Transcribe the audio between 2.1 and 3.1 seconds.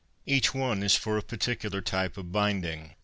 of binding.